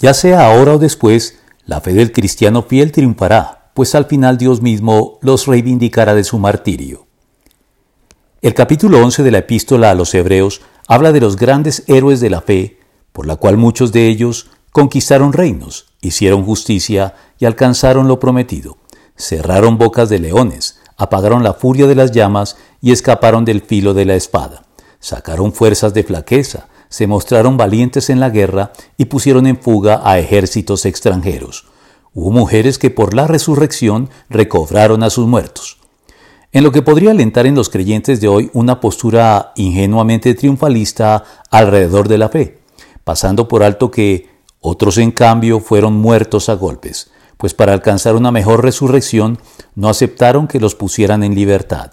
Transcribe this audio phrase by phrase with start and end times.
[0.00, 4.62] Ya sea ahora o después, la fe del cristiano fiel triunfará, pues al final Dios
[4.62, 7.06] mismo los reivindicará de su martirio.
[8.40, 12.30] El capítulo 11 de la epístola a los Hebreos habla de los grandes héroes de
[12.30, 12.78] la fe,
[13.12, 18.76] por la cual muchos de ellos conquistaron reinos, hicieron justicia y alcanzaron lo prometido,
[19.16, 24.04] cerraron bocas de leones, apagaron la furia de las llamas y escaparon del filo de
[24.04, 24.62] la espada,
[25.00, 30.18] sacaron fuerzas de flaqueza, se mostraron valientes en la guerra y pusieron en fuga a
[30.18, 31.66] ejércitos extranjeros.
[32.14, 35.78] Hubo mujeres que por la resurrección recobraron a sus muertos.
[36.50, 42.08] En lo que podría alentar en los creyentes de hoy una postura ingenuamente triunfalista alrededor
[42.08, 42.58] de la fe,
[43.04, 44.30] pasando por alto que
[44.60, 49.38] otros en cambio fueron muertos a golpes, pues para alcanzar una mejor resurrección
[49.74, 51.92] no aceptaron que los pusieran en libertad.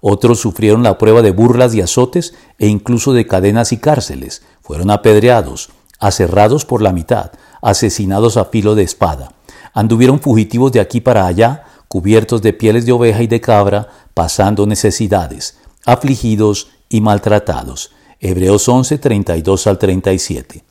[0.00, 4.42] Otros sufrieron la prueba de burlas y azotes e incluso de cadenas y cárceles.
[4.62, 9.34] Fueron apedreados, aserrados por la mitad, asesinados a filo de espada.
[9.74, 14.66] Anduvieron fugitivos de aquí para allá, cubiertos de pieles de oveja y de cabra, pasando
[14.66, 17.92] necesidades, afligidos y maltratados.
[18.20, 20.64] Hebreos 11, 32 al 37.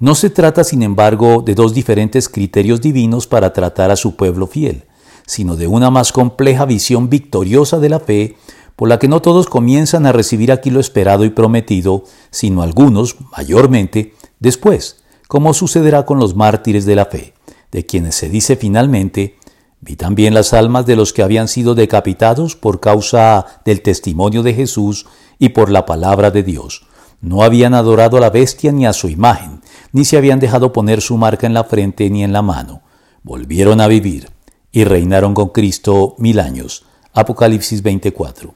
[0.00, 4.46] No se trata, sin embargo, de dos diferentes criterios divinos para tratar a su pueblo
[4.46, 4.87] fiel
[5.28, 8.36] sino de una más compleja visión victoriosa de la fe,
[8.76, 13.16] por la que no todos comienzan a recibir aquí lo esperado y prometido, sino algunos,
[13.36, 17.34] mayormente, después, como sucederá con los mártires de la fe,
[17.70, 19.36] de quienes se dice finalmente,
[19.82, 24.54] vi también las almas de los que habían sido decapitados por causa del testimonio de
[24.54, 25.04] Jesús
[25.38, 26.86] y por la palabra de Dios.
[27.20, 29.60] No habían adorado a la bestia ni a su imagen,
[29.92, 32.80] ni se habían dejado poner su marca en la frente ni en la mano.
[33.22, 34.37] Volvieron a vivir
[34.72, 36.84] y reinaron con Cristo mil años.
[37.12, 38.46] Apocalipsis 24.